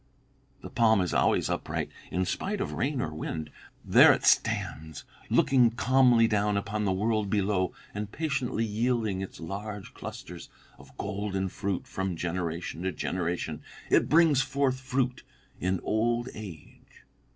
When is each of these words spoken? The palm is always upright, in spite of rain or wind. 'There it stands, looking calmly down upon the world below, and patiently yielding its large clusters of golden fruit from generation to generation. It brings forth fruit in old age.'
The 0.63 0.71
palm 0.71 0.99
is 1.01 1.13
always 1.13 1.47
upright, 1.47 1.91
in 2.09 2.25
spite 2.25 2.59
of 2.59 2.73
rain 2.73 3.01
or 3.01 3.13
wind. 3.13 3.51
'There 3.85 4.11
it 4.13 4.25
stands, 4.25 5.03
looking 5.29 5.69
calmly 5.69 6.27
down 6.27 6.57
upon 6.57 6.85
the 6.85 6.91
world 6.91 7.29
below, 7.29 7.71
and 7.93 8.11
patiently 8.11 8.65
yielding 8.65 9.21
its 9.21 9.39
large 9.39 9.93
clusters 9.93 10.49
of 10.79 10.97
golden 10.97 11.49
fruit 11.49 11.85
from 11.85 12.15
generation 12.15 12.81
to 12.81 12.91
generation. 12.91 13.61
It 13.91 14.09
brings 14.09 14.41
forth 14.41 14.79
fruit 14.79 15.21
in 15.59 15.79
old 15.83 16.29
age.' 16.33 17.03